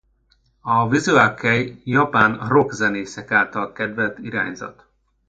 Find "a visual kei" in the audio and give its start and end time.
0.75-1.81